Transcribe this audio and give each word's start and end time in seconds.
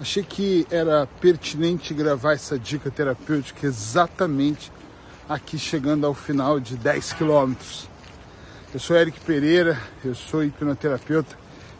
Achei 0.00 0.24
que 0.24 0.66
era 0.72 1.06
pertinente 1.20 1.94
gravar 1.94 2.32
essa 2.32 2.58
dica 2.58 2.90
terapêutica 2.90 3.64
exatamente 3.64 4.72
aqui 5.28 5.56
chegando 5.56 6.04
ao 6.04 6.12
final 6.12 6.58
de 6.58 6.76
10 6.76 7.12
quilômetros. 7.12 7.88
Eu 8.72 8.80
sou 8.80 8.96
Eric 8.96 9.20
Pereira, 9.20 9.80
eu 10.04 10.12
sou 10.12 10.42
hipnoterapeuta 10.42 11.38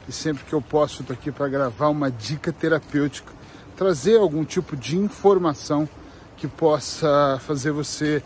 e 0.08 0.12
sempre 0.12 0.44
que 0.44 0.52
eu 0.52 0.62
posso 0.62 1.02
estou 1.02 1.12
aqui 1.12 1.32
para 1.32 1.48
gravar 1.48 1.88
uma 1.88 2.08
dica 2.08 2.52
terapêutica, 2.52 3.32
trazer 3.76 4.16
algum 4.16 4.44
tipo 4.44 4.76
de 4.76 4.96
informação 4.96 5.88
que 6.36 6.46
possa 6.46 7.40
fazer 7.44 7.72
você 7.72 8.22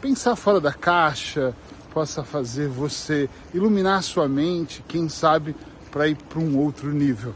pensar 0.00 0.34
fora 0.34 0.60
da 0.60 0.72
caixa, 0.72 1.54
possa 1.94 2.24
fazer 2.24 2.66
você 2.66 3.30
iluminar 3.54 4.02
sua 4.02 4.28
mente, 4.28 4.84
quem 4.88 5.08
sabe 5.08 5.54
para 5.92 6.08
ir 6.08 6.16
para 6.16 6.40
um 6.40 6.58
outro 6.58 6.90
nível. 6.90 7.32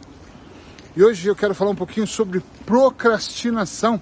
E 0.97 1.03
hoje 1.03 1.27
eu 1.27 1.35
quero 1.35 1.57
falar 1.57 1.73
um 1.73 1.75
pouquinho 1.75 2.07
sobre 2.07 2.41
procrastinação. 2.65 4.01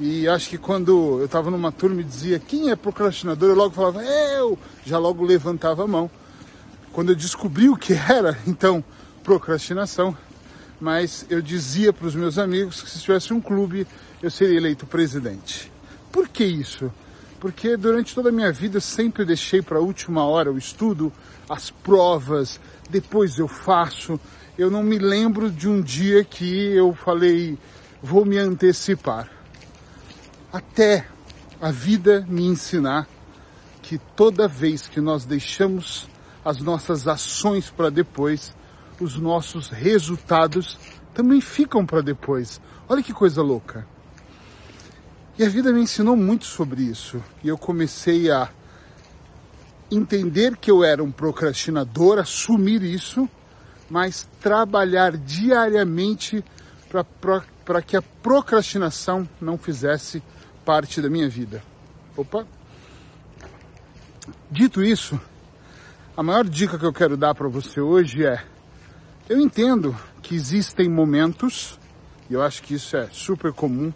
E 0.00 0.26
acho 0.26 0.48
que 0.48 0.56
quando 0.56 1.18
eu 1.20 1.26
estava 1.26 1.50
numa 1.50 1.70
turma 1.70 2.00
e 2.00 2.04
dizia 2.04 2.38
quem 2.38 2.70
é 2.70 2.76
procrastinador, 2.76 3.50
eu 3.50 3.54
logo 3.54 3.74
falava 3.74 4.02
eu, 4.02 4.58
já 4.82 4.96
logo 4.98 5.22
levantava 5.22 5.84
a 5.84 5.86
mão. 5.86 6.10
Quando 6.90 7.10
eu 7.10 7.14
descobri 7.14 7.68
o 7.68 7.76
que 7.76 7.92
era, 8.10 8.38
então, 8.46 8.82
procrastinação, 9.22 10.16
mas 10.80 11.26
eu 11.28 11.42
dizia 11.42 11.92
para 11.92 12.06
os 12.06 12.14
meus 12.14 12.38
amigos 12.38 12.80
que 12.80 12.88
se 12.88 12.98
tivesse 12.98 13.34
um 13.34 13.40
clube, 13.40 13.86
eu 14.22 14.30
seria 14.30 14.56
eleito 14.56 14.86
presidente. 14.86 15.70
Por 16.10 16.28
que 16.28 16.44
isso? 16.44 16.90
Porque 17.38 17.76
durante 17.76 18.14
toda 18.14 18.30
a 18.30 18.32
minha 18.32 18.50
vida 18.50 18.78
eu 18.78 18.80
sempre 18.82 19.22
deixei 19.22 19.60
para 19.60 19.76
a 19.76 19.82
última 19.82 20.24
hora 20.24 20.50
o 20.50 20.56
estudo, 20.56 21.12
as 21.46 21.70
provas, 21.70 22.58
depois 22.88 23.38
eu 23.38 23.46
faço. 23.46 24.18
Eu 24.58 24.70
não 24.70 24.82
me 24.82 24.98
lembro 24.98 25.50
de 25.50 25.68
um 25.68 25.82
dia 25.82 26.24
que 26.24 26.68
eu 26.68 26.94
falei, 26.94 27.58
vou 28.02 28.24
me 28.24 28.38
antecipar. 28.38 29.30
Até 30.50 31.06
a 31.60 31.70
vida 31.70 32.24
me 32.26 32.46
ensinar 32.46 33.06
que 33.82 33.98
toda 34.16 34.48
vez 34.48 34.88
que 34.88 34.98
nós 34.98 35.26
deixamos 35.26 36.08
as 36.42 36.58
nossas 36.60 37.06
ações 37.06 37.68
para 37.68 37.90
depois, 37.90 38.56
os 38.98 39.18
nossos 39.18 39.68
resultados 39.68 40.78
também 41.12 41.42
ficam 41.42 41.84
para 41.84 42.00
depois. 42.00 42.58
Olha 42.88 43.02
que 43.02 43.12
coisa 43.12 43.42
louca. 43.42 43.86
E 45.38 45.44
a 45.44 45.50
vida 45.50 45.70
me 45.70 45.82
ensinou 45.82 46.16
muito 46.16 46.46
sobre 46.46 46.82
isso. 46.82 47.22
E 47.44 47.48
eu 47.48 47.58
comecei 47.58 48.30
a 48.30 48.48
entender 49.90 50.56
que 50.56 50.70
eu 50.70 50.82
era 50.82 51.04
um 51.04 51.12
procrastinador, 51.12 52.18
assumir 52.18 52.82
isso, 52.82 53.28
mas 53.88 54.28
trabalhar 54.40 55.16
diariamente 55.16 56.44
para 57.64 57.82
que 57.82 57.96
a 57.96 58.02
procrastinação 58.02 59.28
não 59.40 59.56
fizesse 59.56 60.22
parte 60.64 61.00
da 61.00 61.08
minha 61.08 61.28
vida. 61.28 61.62
Opa! 62.16 62.46
Dito 64.50 64.82
isso, 64.82 65.20
a 66.16 66.22
maior 66.22 66.44
dica 66.44 66.78
que 66.78 66.84
eu 66.84 66.92
quero 66.92 67.16
dar 67.16 67.34
para 67.34 67.48
você 67.48 67.80
hoje 67.80 68.24
é: 68.24 68.42
eu 69.28 69.40
entendo 69.40 69.96
que 70.22 70.34
existem 70.34 70.88
momentos, 70.88 71.78
e 72.28 72.34
eu 72.34 72.42
acho 72.42 72.62
que 72.62 72.74
isso 72.74 72.96
é 72.96 73.08
super 73.12 73.52
comum, 73.52 73.92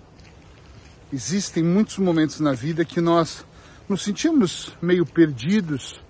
existem 1.12 1.62
muitos 1.62 1.98
momentos 1.98 2.38
na 2.40 2.52
vida 2.52 2.84
que 2.84 3.00
nós 3.00 3.44
nos 3.88 4.02
sentimos 4.02 4.72
meio 4.80 5.04
perdidos, 5.04 6.00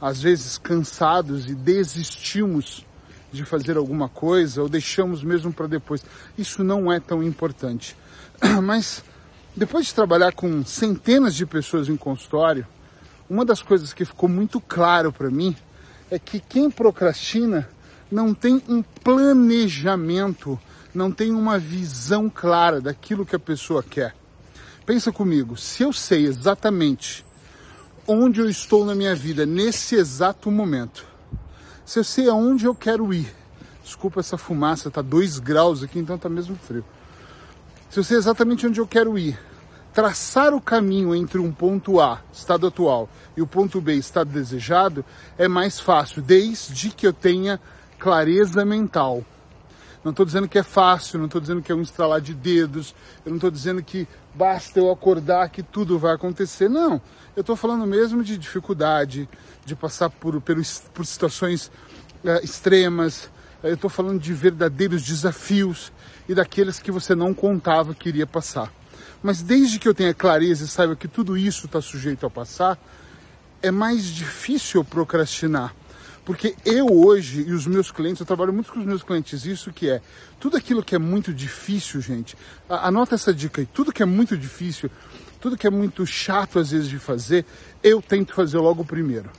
às 0.00 0.20
vezes 0.20 0.58
cansados 0.58 1.48
e 1.48 1.54
desistimos 1.54 2.84
de 3.34 3.44
fazer 3.44 3.76
alguma 3.76 4.08
coisa 4.08 4.62
ou 4.62 4.68
deixamos 4.68 5.22
mesmo 5.22 5.52
para 5.52 5.66
depois. 5.66 6.04
Isso 6.38 6.62
não 6.62 6.92
é 6.92 7.00
tão 7.00 7.22
importante. 7.22 7.96
Mas 8.62 9.02
depois 9.56 9.86
de 9.86 9.94
trabalhar 9.94 10.32
com 10.32 10.64
centenas 10.64 11.34
de 11.34 11.44
pessoas 11.44 11.88
em 11.88 11.96
consultório, 11.96 12.66
uma 13.28 13.44
das 13.44 13.62
coisas 13.62 13.92
que 13.92 14.04
ficou 14.04 14.28
muito 14.28 14.60
claro 14.60 15.12
para 15.12 15.30
mim 15.30 15.56
é 16.10 16.18
que 16.18 16.40
quem 16.40 16.70
procrastina 16.70 17.68
não 18.10 18.34
tem 18.34 18.62
um 18.68 18.82
planejamento, 18.82 20.58
não 20.94 21.10
tem 21.10 21.32
uma 21.32 21.58
visão 21.58 22.30
clara 22.30 22.80
daquilo 22.80 23.26
que 23.26 23.34
a 23.34 23.38
pessoa 23.38 23.82
quer. 23.82 24.14
Pensa 24.86 25.10
comigo, 25.10 25.56
se 25.56 25.82
eu 25.82 25.92
sei 25.92 26.26
exatamente 26.26 27.24
onde 28.06 28.40
eu 28.40 28.48
estou 28.48 28.84
na 28.84 28.94
minha 28.94 29.14
vida 29.14 29.46
nesse 29.46 29.94
exato 29.94 30.50
momento, 30.50 31.06
se 31.84 31.98
eu 31.98 32.04
sei 32.04 32.28
aonde 32.28 32.64
eu 32.64 32.74
quero 32.74 33.12
ir, 33.12 33.32
desculpa 33.82 34.20
essa 34.20 34.38
fumaça, 34.38 34.90
tá 34.90 35.02
2 35.02 35.38
graus 35.38 35.82
aqui, 35.82 35.98
então 35.98 36.16
tá 36.16 36.28
mesmo 36.28 36.56
frio. 36.56 36.84
Se 37.90 37.98
eu 38.00 38.04
sei 38.04 38.16
exatamente 38.16 38.66
onde 38.66 38.80
eu 38.80 38.86
quero 38.86 39.18
ir, 39.18 39.38
traçar 39.92 40.52
o 40.52 40.60
caminho 40.60 41.14
entre 41.14 41.38
um 41.38 41.52
ponto 41.52 42.00
A, 42.00 42.20
estado 42.32 42.66
atual, 42.66 43.08
e 43.36 43.42
o 43.42 43.46
ponto 43.46 43.80
B, 43.80 43.94
estado 43.94 44.30
desejado, 44.30 45.04
é 45.38 45.46
mais 45.46 45.78
fácil, 45.78 46.20
desde 46.20 46.90
que 46.90 47.06
eu 47.06 47.12
tenha 47.12 47.60
clareza 47.98 48.64
mental. 48.64 49.24
Não 50.04 50.10
estou 50.10 50.26
dizendo 50.26 50.46
que 50.46 50.58
é 50.58 50.62
fácil, 50.62 51.18
não 51.18 51.26
estou 51.26 51.40
dizendo 51.40 51.62
que 51.62 51.72
é 51.72 51.74
um 51.74 51.80
estralar 51.80 52.20
de 52.20 52.34
dedos, 52.34 52.94
eu 53.24 53.30
não 53.30 53.36
estou 53.36 53.50
dizendo 53.50 53.82
que 53.82 54.06
basta 54.34 54.78
eu 54.78 54.90
acordar 54.90 55.48
que 55.48 55.62
tudo 55.62 55.98
vai 55.98 56.14
acontecer. 56.14 56.68
Não, 56.68 57.00
eu 57.34 57.40
estou 57.40 57.56
falando 57.56 57.86
mesmo 57.86 58.22
de 58.22 58.36
dificuldade, 58.36 59.26
de 59.64 59.74
passar 59.74 60.10
por, 60.10 60.38
por, 60.42 60.56
por 60.92 61.06
situações 61.06 61.68
uh, 62.22 62.44
extremas, 62.44 63.30
eu 63.62 63.74
estou 63.74 63.88
falando 63.88 64.20
de 64.20 64.34
verdadeiros 64.34 65.02
desafios 65.02 65.90
e 66.28 66.34
daqueles 66.34 66.78
que 66.78 66.90
você 66.90 67.14
não 67.14 67.32
contava 67.32 67.94
que 67.94 68.10
iria 68.10 68.26
passar. 68.26 68.70
Mas 69.22 69.40
desde 69.40 69.78
que 69.78 69.88
eu 69.88 69.94
tenha 69.94 70.12
clareza 70.12 70.64
e 70.64 70.68
saiba 70.68 70.94
que 70.94 71.08
tudo 71.08 71.34
isso 71.34 71.64
está 71.64 71.80
sujeito 71.80 72.26
a 72.26 72.30
passar, 72.30 72.78
é 73.62 73.70
mais 73.70 74.04
difícil 74.04 74.84
procrastinar 74.84 75.74
porque 76.24 76.54
eu 76.64 76.86
hoje 76.86 77.42
e 77.42 77.52
os 77.52 77.66
meus 77.66 77.90
clientes, 77.90 78.20
eu 78.20 78.26
trabalho 78.26 78.52
muito 78.52 78.72
com 78.72 78.80
os 78.80 78.86
meus 78.86 79.02
clientes, 79.02 79.44
isso 79.44 79.72
que 79.72 79.90
é, 79.90 80.00
tudo 80.40 80.56
aquilo 80.56 80.82
que 80.82 80.94
é 80.94 80.98
muito 80.98 81.34
difícil, 81.34 82.00
gente, 82.00 82.36
anota 82.68 83.14
essa 83.14 83.32
dica 83.32 83.60
aí, 83.60 83.66
tudo 83.66 83.92
que 83.92 84.02
é 84.02 84.06
muito 84.06 84.36
difícil, 84.36 84.90
tudo 85.40 85.56
que 85.56 85.66
é 85.66 85.70
muito 85.70 86.06
chato 86.06 86.58
às 86.58 86.70
vezes 86.70 86.88
de 86.88 86.98
fazer, 86.98 87.44
eu 87.82 88.00
tento 88.00 88.32
fazer 88.32 88.58
logo 88.58 88.84
primeiro. 88.84 89.30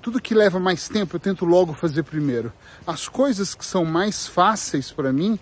Tudo 0.00 0.20
que 0.20 0.34
leva 0.34 0.58
mais 0.58 0.88
tempo, 0.88 1.16
eu 1.16 1.20
tento 1.20 1.44
logo 1.44 1.74
fazer 1.74 2.04
primeiro. 2.04 2.52
As 2.86 3.08
coisas 3.08 3.54
que 3.54 3.66
são 3.66 3.84
mais 3.84 4.26
fáceis 4.26 4.90
para 4.92 5.12
mim, 5.12 5.38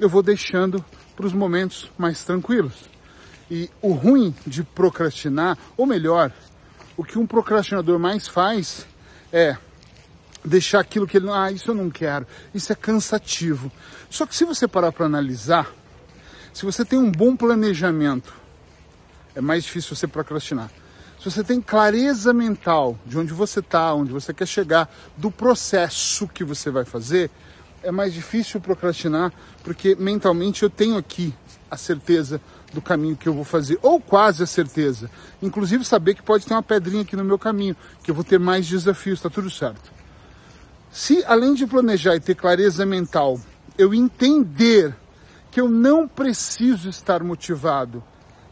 eu 0.00 0.08
vou 0.08 0.22
deixando 0.22 0.84
para 1.14 1.26
os 1.26 1.32
momentos 1.32 1.90
mais 1.96 2.24
tranquilos. 2.24 2.88
E 3.50 3.70
o 3.80 3.92
ruim 3.92 4.34
de 4.46 4.62
procrastinar, 4.62 5.56
ou 5.76 5.86
melhor, 5.86 6.32
o 6.96 7.04
que 7.04 7.18
um 7.18 7.26
procrastinador 7.26 7.98
mais 7.98 8.26
faz 8.26 8.86
é 9.32 9.56
deixar 10.44 10.80
aquilo 10.80 11.06
que 11.06 11.16
ele, 11.16 11.28
ah, 11.30 11.50
isso 11.50 11.70
eu 11.70 11.74
não 11.74 11.90
quero, 11.90 12.26
isso 12.54 12.72
é 12.72 12.76
cansativo. 12.76 13.70
Só 14.10 14.26
que 14.26 14.34
se 14.34 14.44
você 14.44 14.66
parar 14.66 14.92
para 14.92 15.06
analisar, 15.06 15.70
se 16.52 16.64
você 16.64 16.84
tem 16.84 16.98
um 16.98 17.10
bom 17.10 17.36
planejamento, 17.36 18.34
é 19.34 19.40
mais 19.40 19.64
difícil 19.64 19.94
você 19.94 20.06
procrastinar. 20.06 20.70
Se 21.18 21.30
você 21.30 21.42
tem 21.42 21.60
clareza 21.60 22.32
mental 22.32 22.98
de 23.04 23.18
onde 23.18 23.32
você 23.32 23.60
está, 23.60 23.92
onde 23.92 24.12
você 24.12 24.32
quer 24.32 24.46
chegar, 24.46 24.88
do 25.16 25.30
processo 25.30 26.28
que 26.28 26.44
você 26.44 26.70
vai 26.70 26.84
fazer, 26.84 27.30
é 27.82 27.90
mais 27.90 28.12
difícil 28.12 28.60
procrastinar, 28.60 29.32
porque 29.62 29.96
mentalmente 29.96 30.62
eu 30.62 30.70
tenho 30.70 30.96
aqui 30.96 31.34
a 31.70 31.76
certeza 31.76 32.40
do 32.72 32.80
caminho 32.80 33.16
que 33.16 33.28
eu 33.28 33.34
vou 33.34 33.44
fazer, 33.44 33.78
ou 33.82 34.00
quase 34.00 34.42
a 34.42 34.46
certeza. 34.46 35.10
Inclusive 35.42 35.84
saber 35.84 36.14
que 36.14 36.22
pode 36.22 36.46
ter 36.46 36.54
uma 36.54 36.62
pedrinha 36.62 37.02
aqui 37.02 37.16
no 37.16 37.24
meu 37.24 37.38
caminho, 37.38 37.76
que 38.02 38.10
eu 38.10 38.14
vou 38.14 38.24
ter 38.24 38.38
mais 38.38 38.66
desafios, 38.66 39.18
está 39.18 39.30
tudo 39.30 39.50
certo. 39.50 39.97
Se 40.90 41.22
além 41.26 41.54
de 41.54 41.66
planejar 41.66 42.16
e 42.16 42.20
ter 42.20 42.34
clareza 42.34 42.86
mental, 42.86 43.38
eu 43.76 43.92
entender 43.92 44.94
que 45.50 45.60
eu 45.60 45.68
não 45.68 46.08
preciso 46.08 46.88
estar 46.88 47.22
motivado, 47.22 48.02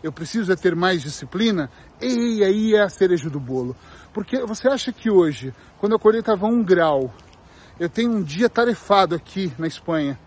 eu 0.03 0.12
preciso 0.12 0.53
é 0.53 0.56
ter 0.56 0.77
mais 0.77 1.03
disciplina, 1.03 1.71
e 2.00 2.44
aí 2.44 2.75
é 2.75 2.83
a 2.83 2.88
cereja 2.88 3.31
do 3.31 3.41
bolo. 3.41 3.75
Porque 4.12 4.38
você 4.44 4.69
acha 4.69 4.93
que 4.93 5.11
hoje, 5.11 5.53
quando 5.79 5.93
eu 5.93 5.97
acordei 5.97 6.21
estava 6.21 6.47
um 6.47 6.62
grau, 6.62 7.12
eu 7.79 7.88
tenho 7.88 8.12
um 8.12 8.23
dia 8.23 8.49
tarefado 8.49 9.15
aqui 9.15 9.53
na 9.59 9.67
Espanha, 9.67 10.19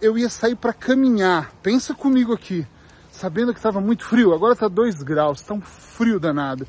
eu 0.00 0.16
ia 0.16 0.28
sair 0.28 0.54
para 0.54 0.72
caminhar, 0.72 1.52
pensa 1.62 1.94
comigo 1.94 2.32
aqui, 2.32 2.66
sabendo 3.10 3.52
que 3.52 3.58
estava 3.58 3.80
muito 3.80 4.04
frio, 4.04 4.32
agora 4.32 4.52
está 4.52 4.68
dois 4.68 5.02
graus, 5.02 5.40
está 5.40 5.54
um 5.54 5.60
frio 5.60 6.20
danado. 6.20 6.66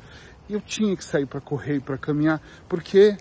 E 0.48 0.54
eu 0.54 0.60
tinha 0.60 0.96
que 0.96 1.04
sair 1.04 1.26
para 1.26 1.40
correr 1.40 1.76
e 1.76 1.80
para 1.80 1.96
caminhar, 1.96 2.40
porque 2.68 3.16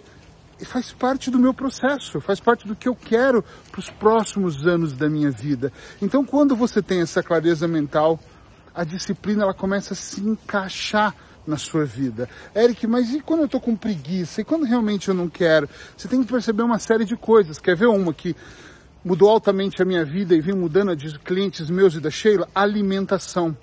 faz 0.65 0.91
parte 0.91 1.31
do 1.31 1.39
meu 1.39 1.53
processo, 1.53 2.19
faz 2.19 2.39
parte 2.39 2.67
do 2.67 2.75
que 2.75 2.87
eu 2.87 2.95
quero 2.95 3.43
para 3.71 3.79
os 3.79 3.89
próximos 3.89 4.67
anos 4.67 4.93
da 4.93 5.09
minha 5.09 5.31
vida. 5.31 5.71
Então, 6.01 6.25
quando 6.25 6.55
você 6.55 6.81
tem 6.81 7.01
essa 7.01 7.23
clareza 7.23 7.67
mental, 7.67 8.19
a 8.73 8.83
disciplina 8.83 9.43
ela 9.43 9.53
começa 9.53 9.93
a 9.93 9.97
se 9.97 10.21
encaixar 10.21 11.15
na 11.45 11.57
sua 11.57 11.85
vida. 11.85 12.29
Eric, 12.55 12.85
mas 12.85 13.13
e 13.13 13.19
quando 13.19 13.41
eu 13.41 13.45
estou 13.45 13.59
com 13.59 13.75
preguiça? 13.75 14.41
E 14.41 14.43
quando 14.43 14.65
realmente 14.65 15.09
eu 15.09 15.13
não 15.13 15.27
quero? 15.27 15.67
Você 15.97 16.07
tem 16.07 16.23
que 16.23 16.31
perceber 16.31 16.61
uma 16.63 16.79
série 16.79 17.05
de 17.05 17.15
coisas. 17.15 17.59
Quer 17.59 17.75
ver 17.75 17.87
uma 17.87 18.13
que 18.13 18.35
mudou 19.03 19.29
altamente 19.29 19.81
a 19.81 19.85
minha 19.85 20.05
vida 20.05 20.35
e 20.35 20.41
vem 20.41 20.55
mudando 20.55 20.91
a 20.91 20.95
de 20.95 21.17
clientes 21.19 21.69
meus 21.69 21.95
e 21.95 21.99
da 21.99 22.11
Sheila, 22.11 22.47
alimentação. 22.53 23.57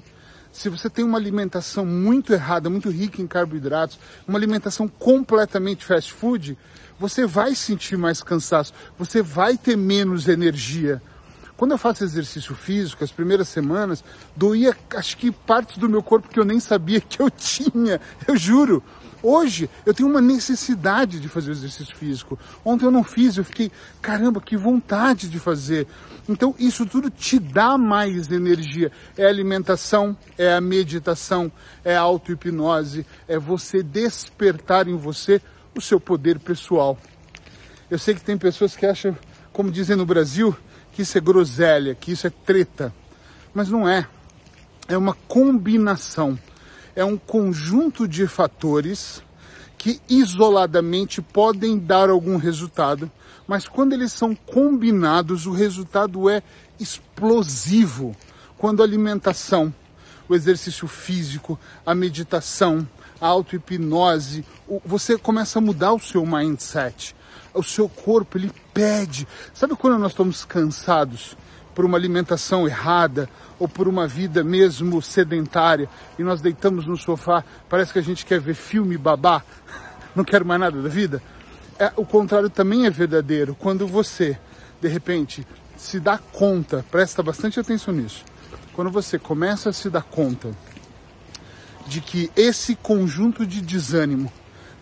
Se 0.52 0.68
você 0.68 0.88
tem 0.88 1.04
uma 1.04 1.18
alimentação 1.18 1.84
muito 1.84 2.32
errada, 2.32 2.70
muito 2.70 2.90
rica 2.90 3.20
em 3.20 3.26
carboidratos, 3.26 3.98
uma 4.26 4.38
alimentação 4.38 4.88
completamente 4.88 5.84
fast 5.84 6.12
food, 6.12 6.56
você 6.98 7.26
vai 7.26 7.54
sentir 7.54 7.96
mais 7.96 8.22
cansaço, 8.22 8.72
você 8.98 9.22
vai 9.22 9.56
ter 9.56 9.76
menos 9.76 10.28
energia. 10.28 11.02
Quando 11.56 11.70
eu 11.70 11.78
faço 11.78 12.04
exercício 12.04 12.54
físico, 12.54 13.02
as 13.02 13.10
primeiras 13.10 13.48
semanas, 13.48 14.04
doía 14.36 14.76
acho 14.94 15.16
que 15.16 15.30
partes 15.30 15.78
do 15.78 15.88
meu 15.88 16.02
corpo 16.02 16.28
que 16.28 16.38
eu 16.38 16.44
nem 16.44 16.60
sabia 16.60 17.00
que 17.00 17.20
eu 17.20 17.30
tinha, 17.32 18.00
eu 18.26 18.36
juro. 18.36 18.82
Hoje 19.22 19.68
eu 19.84 19.94
tenho 19.94 20.08
uma 20.08 20.20
necessidade 20.20 21.18
de 21.18 21.28
fazer 21.28 21.50
exercício 21.50 21.96
físico. 21.96 22.38
Ontem 22.64 22.84
eu 22.84 22.90
não 22.90 23.02
fiz, 23.02 23.36
eu 23.36 23.44
fiquei, 23.44 23.72
caramba, 24.02 24.40
que 24.40 24.56
vontade 24.56 25.28
de 25.28 25.38
fazer. 25.38 25.86
Então 26.28 26.54
isso 26.58 26.84
tudo 26.84 27.08
te 27.08 27.38
dá 27.38 27.78
mais 27.78 28.30
energia. 28.30 28.92
É 29.16 29.24
a 29.24 29.28
alimentação, 29.28 30.16
é 30.36 30.52
a 30.52 30.60
meditação, 30.60 31.50
é 31.82 31.96
a 31.96 32.00
auto-hipnose, 32.00 33.06
é 33.26 33.38
você 33.38 33.82
despertar 33.82 34.86
em 34.86 34.96
você 34.96 35.40
o 35.74 35.80
seu 35.80 35.98
poder 35.98 36.38
pessoal. 36.38 36.98
Eu 37.90 37.98
sei 37.98 38.14
que 38.14 38.20
tem 38.20 38.36
pessoas 38.36 38.76
que 38.76 38.84
acham, 38.84 39.16
como 39.52 39.70
dizem 39.70 39.96
no 39.96 40.04
Brasil, 40.04 40.56
que 40.96 41.02
isso 41.02 41.18
é 41.18 41.20
groselha, 41.20 41.94
que 41.94 42.12
isso 42.12 42.26
é 42.26 42.30
treta. 42.30 42.90
Mas 43.52 43.68
não 43.68 43.86
é. 43.86 44.08
É 44.88 44.96
uma 44.96 45.12
combinação. 45.28 46.38
É 46.94 47.04
um 47.04 47.18
conjunto 47.18 48.08
de 48.08 48.26
fatores 48.26 49.22
que 49.76 50.00
isoladamente 50.08 51.20
podem 51.20 51.78
dar 51.78 52.08
algum 52.08 52.38
resultado, 52.38 53.10
mas 53.46 53.68
quando 53.68 53.92
eles 53.92 54.10
são 54.10 54.34
combinados, 54.34 55.44
o 55.44 55.52
resultado 55.52 56.30
é 56.30 56.42
explosivo. 56.80 58.16
Quando 58.56 58.80
a 58.80 58.86
alimentação, 58.86 59.74
o 60.26 60.34
exercício 60.34 60.88
físico, 60.88 61.58
a 61.84 61.94
meditação, 61.94 62.88
a 63.20 63.26
auto-hipnose, 63.26 64.46
você 64.82 65.18
começa 65.18 65.58
a 65.58 65.62
mudar 65.62 65.92
o 65.92 66.00
seu 66.00 66.24
mindset 66.24 67.14
o 67.56 67.62
seu 67.62 67.88
corpo 67.88 68.38
ele 68.38 68.52
pede. 68.72 69.26
Sabe 69.54 69.74
quando 69.74 69.98
nós 69.98 70.12
estamos 70.12 70.44
cansados 70.44 71.36
por 71.74 71.84
uma 71.84 71.98
alimentação 71.98 72.66
errada 72.66 73.28
ou 73.58 73.68
por 73.68 73.86
uma 73.86 74.06
vida 74.06 74.42
mesmo 74.42 75.02
sedentária 75.02 75.88
e 76.18 76.22
nós 76.22 76.40
deitamos 76.40 76.86
no 76.86 76.96
sofá, 76.96 77.44
parece 77.68 77.92
que 77.92 77.98
a 77.98 78.02
gente 78.02 78.24
quer 78.24 78.40
ver 78.40 78.54
filme 78.54 78.96
babá, 78.96 79.42
não 80.16 80.24
quero 80.24 80.44
mais 80.44 80.60
nada 80.60 80.80
da 80.80 80.88
vida? 80.88 81.22
É, 81.78 81.92
o 81.96 82.06
contrário 82.06 82.48
também 82.48 82.86
é 82.86 82.90
verdadeiro. 82.90 83.54
Quando 83.54 83.86
você, 83.86 84.38
de 84.80 84.88
repente, 84.88 85.46
se 85.76 86.00
dá 86.00 86.16
conta, 86.16 86.84
presta 86.90 87.22
bastante 87.22 87.60
atenção 87.60 87.92
nisso. 87.92 88.24
Quando 88.72 88.90
você 88.90 89.18
começa 89.18 89.68
a 89.68 89.72
se 89.72 89.90
dar 89.90 90.02
conta 90.02 90.50
de 91.86 92.00
que 92.00 92.30
esse 92.34 92.74
conjunto 92.74 93.46
de 93.46 93.60
desânimo, 93.60 94.32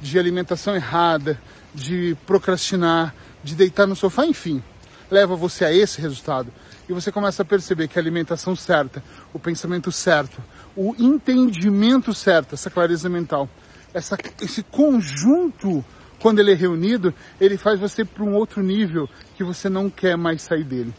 de 0.00 0.18
alimentação 0.18 0.74
errada, 0.74 1.40
de 1.74 2.16
procrastinar, 2.26 3.14
de 3.42 3.54
deitar 3.54 3.86
no 3.86 3.96
sofá, 3.96 4.24
enfim, 4.24 4.62
leva 5.10 5.34
você 5.36 5.64
a 5.64 5.72
esse 5.72 6.00
resultado. 6.00 6.50
E 6.88 6.92
você 6.92 7.10
começa 7.10 7.42
a 7.42 7.44
perceber 7.44 7.88
que 7.88 7.98
a 7.98 8.02
alimentação 8.02 8.54
certa, 8.54 9.02
o 9.32 9.38
pensamento 9.38 9.90
certo, 9.90 10.42
o 10.76 10.94
entendimento 10.98 12.12
certo, 12.12 12.54
essa 12.54 12.70
clareza 12.70 13.08
mental, 13.08 13.48
essa, 13.92 14.16
esse 14.40 14.62
conjunto, 14.62 15.84
quando 16.20 16.40
ele 16.40 16.52
é 16.52 16.54
reunido, 16.54 17.12
ele 17.40 17.56
faz 17.56 17.78
você 17.78 18.04
para 18.04 18.24
um 18.24 18.34
outro 18.34 18.62
nível 18.62 19.08
que 19.36 19.44
você 19.44 19.68
não 19.68 19.88
quer 19.88 20.16
mais 20.16 20.42
sair 20.42 20.64
dele. 20.64 20.92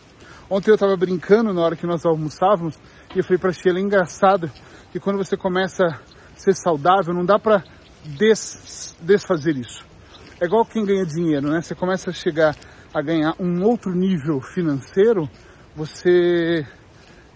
Ontem 0.50 0.70
eu 0.70 0.76
estava 0.76 0.96
brincando 0.96 1.54
na 1.54 1.62
hora 1.62 1.76
que 1.76 1.88
nós 1.88 2.06
almoçávamos 2.06 2.76
e 3.16 3.20
eu 3.20 3.24
falei 3.24 3.38
para 3.38 3.50
a 3.50 3.54
Sheila, 3.54 3.80
é 3.80 3.82
engraçado 3.82 4.52
que 4.92 5.00
quando 5.00 5.18
você 5.18 5.36
começa 5.36 5.86
a 5.86 6.00
ser 6.36 6.54
saudável, 6.56 7.14
não 7.14 7.26
dá 7.26 7.40
para 7.40 7.64
des, 8.04 8.96
desfazer 9.02 9.58
isso. 9.58 9.84
É 10.40 10.46
igual 10.46 10.66
quem 10.66 10.84
ganha 10.84 11.06
dinheiro, 11.06 11.50
né? 11.50 11.62
Você 11.62 11.74
começa 11.74 12.10
a 12.10 12.14
chegar 12.14 12.56
a 12.94 13.02
ganhar 13.02 13.36
um 13.40 13.64
outro 13.64 13.96
nível 13.96 14.42
financeiro, 14.42 15.30
você 15.74 16.68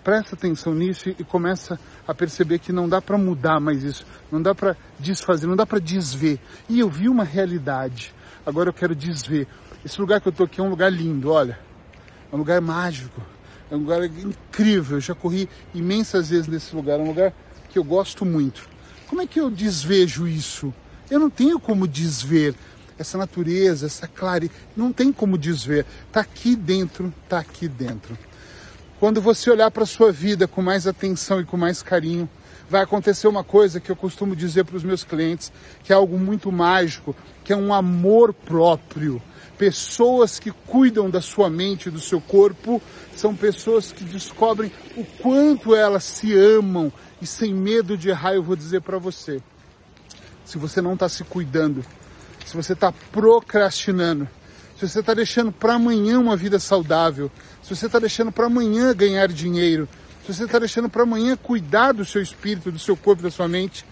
presta 0.04 0.36
atenção 0.36 0.74
nisso 0.74 1.10
e 1.10 1.24
começa 1.24 1.80
a 2.06 2.14
perceber 2.14 2.60
que 2.60 2.74
não 2.74 2.90
dá 2.90 3.02
para 3.02 3.18
mudar 3.18 3.60
mais 3.62 3.84
isso, 3.84 4.06
não 4.30 4.42
dá 4.42 4.54
para 4.54 4.76
desfazer, 5.00 5.48
não 5.48 5.56
dá 5.56 5.66
para 5.66 5.80
desver. 5.80 6.40
E 6.68 6.80
eu 6.82 6.90
vi 6.90 7.08
uma 7.08 7.24
realidade. 7.24 8.14
Agora 8.46 8.70
eu 8.70 8.74
quero 8.74 8.94
desver. 8.94 9.48
Esse 9.86 10.00
lugar 10.02 10.20
que 10.20 10.28
eu 10.28 10.34
tô 10.34 10.44
aqui 10.44 10.60
é 10.60 10.64
um 10.64 10.70
lugar 10.70 10.92
lindo, 10.92 11.32
olha. 11.32 11.58
É 12.32 12.36
um 12.36 12.40
lugar 12.40 12.60
mágico. 12.60 13.22
É 13.72 13.76
um 13.76 13.80
lugar 13.80 14.04
incrível. 14.04 14.98
Eu 14.98 15.02
já 15.02 15.16
corri 15.16 15.48
imensas 15.74 16.30
vezes 16.32 16.48
nesse 16.48 16.76
lugar. 16.76 17.00
É 17.00 17.04
um 17.04 17.08
lugar 17.08 17.34
que 17.70 17.80
eu 17.80 17.84
gosto 17.84 18.26
muito. 18.26 18.68
Como 19.08 19.22
é 19.22 19.28
que 19.28 19.40
eu 19.40 19.50
desvejo 19.50 20.28
isso? 20.28 20.74
Eu 21.10 21.20
não 21.20 21.30
tenho 21.30 21.60
como 21.60 21.88
desver 21.88 22.56
essa 23.00 23.18
natureza, 23.18 23.86
essa 23.86 24.08
claridade, 24.08 24.52
não 24.76 24.92
tem 24.92 25.12
como 25.12 25.38
desver. 25.38 25.86
Está 26.08 26.20
aqui 26.20 26.56
dentro, 26.56 27.14
está 27.24 27.40
aqui 27.40 27.68
dentro. 27.68 28.18
Quando 29.00 29.22
você 29.22 29.50
olhar 29.50 29.72
para 29.72 29.84
a 29.84 29.88
sua 29.88 30.12
vida 30.12 30.48
com 30.48 30.62
mais 30.62 30.86
atenção 30.86 31.40
e 31.40 31.46
com 31.46 31.56
mais 31.56 31.82
carinho, 31.82 32.30
vai 32.70 32.84
acontecer 32.84 33.28
uma 33.28 33.44
coisa 33.44 33.80
que 33.80 33.90
eu 33.90 33.96
costumo 33.96 34.36
dizer 34.36 34.66
para 34.66 34.76
os 34.76 34.84
meus 34.84 35.04
clientes, 35.04 35.52
que 35.84 35.94
é 35.94 35.96
algo 35.96 36.20
muito 36.20 36.52
mágico, 36.52 37.16
que 37.44 37.54
é 37.54 37.56
um 37.56 37.74
amor 37.74 38.34
próprio. 38.34 39.22
Pessoas 39.58 40.38
que 40.38 40.52
cuidam 40.52 41.10
da 41.10 41.22
sua 41.22 41.50
mente 41.50 41.88
e 41.88 41.92
do 41.92 42.00
seu 42.00 42.22
corpo 42.22 42.82
são 43.16 43.36
pessoas 43.36 43.92
que 43.92 44.04
descobrem 44.04 44.72
o 44.96 45.04
quanto 45.04 45.76
elas 45.76 46.04
se 46.04 46.34
amam 46.34 46.92
e 47.22 47.28
sem 47.28 47.54
medo 47.54 47.98
de 47.98 48.10
errar, 48.10 48.34
eu 48.34 48.44
vou 48.44 48.56
dizer 48.56 48.82
para 48.82 48.98
você. 48.98 49.42
Se 50.46 50.58
você 50.58 50.82
não 50.82 50.94
está 50.94 51.10
se 51.10 51.24
cuidando, 51.24 51.84
se 52.50 52.58
você 52.58 52.74
está 52.74 52.92
procrastinando, 53.12 54.28
se 54.76 54.88
você 54.88 55.02
está 55.02 55.14
deixando 55.14 55.52
para 55.52 55.76
amanhã 55.76 56.20
uma 56.20 56.36
vida 56.36 56.60
saudável, 56.60 57.30
se 57.62 57.76
você 57.76 57.86
está 57.86 58.00
deixando 58.00 58.32
para 58.32 58.48
amanhã 58.48 58.92
ganhar 58.92 59.28
dinheiro, 59.28 59.88
se 60.26 60.34
você 60.34 60.46
está 60.46 60.58
deixando 60.58 60.90
para 60.90 61.04
amanhã 61.04 61.38
cuidar 61.38 61.92
do 61.92 62.04
seu 62.04 62.20
espírito, 62.24 62.72
do 62.72 62.80
seu 62.80 62.98
corpo, 62.98 63.22
da 63.22 63.30
sua 63.30 63.48
mente, 63.48 63.86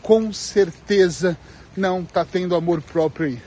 com 0.00 0.32
certeza 0.32 1.36
não 1.76 2.00
está 2.00 2.24
tendo 2.24 2.54
amor 2.54 2.80
próprio 2.80 3.26
aí. 3.26 3.42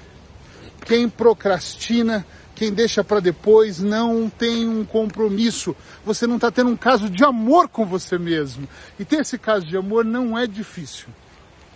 Quem 0.85 1.09
procrastina, 1.09 2.23
quem 2.53 2.71
deixa 2.71 3.03
para 3.03 3.19
depois, 3.19 3.79
não 3.79 4.29
tem 4.29 4.69
um 4.69 4.85
compromisso. 4.85 5.75
Você 6.05 6.27
não 6.27 6.35
está 6.35 6.51
tendo 6.51 6.69
um 6.69 6.77
caso 6.77 7.09
de 7.09 7.23
amor 7.23 7.67
com 7.67 7.83
você 7.83 8.15
mesmo. 8.19 8.67
E 8.99 9.05
ter 9.05 9.21
esse 9.21 9.39
caso 9.39 9.65
de 9.65 9.75
amor 9.75 10.05
não 10.05 10.37
é 10.37 10.45
difícil. 10.45 11.07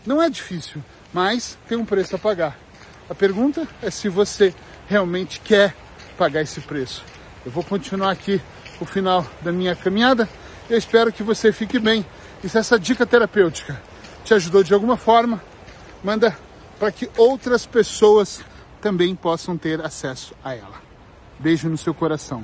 Não 0.05 0.21
é 0.21 0.29
difícil, 0.29 0.83
mas 1.11 1.57
tem 1.67 1.75
um 1.75 1.85
preço 1.85 2.15
a 2.15 2.19
pagar. 2.19 2.64
A 3.09 3.13
pergunta 3.13 3.67
é 3.81 3.91
se 3.91 4.09
você 4.09 4.53
realmente 4.87 5.39
quer 5.39 5.75
pagar 6.17 6.41
esse 6.41 6.59
preço. 6.61 7.03
Eu 7.45 7.51
vou 7.51 7.63
continuar 7.63 8.11
aqui 8.11 8.41
o 8.79 8.85
final 8.85 9.25
da 9.41 9.51
minha 9.51 9.75
caminhada. 9.75 10.27
Eu 10.69 10.77
espero 10.77 11.11
que 11.11 11.21
você 11.21 11.51
fique 11.51 11.77
bem. 11.77 12.05
E 12.43 12.49
se 12.49 12.57
essa 12.57 12.79
dica 12.79 13.05
terapêutica 13.05 13.79
te 14.23 14.33
ajudou 14.33 14.63
de 14.63 14.73
alguma 14.73 14.97
forma, 14.97 15.41
manda 16.03 16.35
para 16.79 16.91
que 16.91 17.09
outras 17.15 17.65
pessoas 17.65 18.41
também 18.81 19.15
possam 19.15 19.57
ter 19.57 19.81
acesso 19.81 20.33
a 20.43 20.55
ela. 20.55 20.81
Beijo 21.39 21.69
no 21.69 21.77
seu 21.77 21.93
coração. 21.93 22.43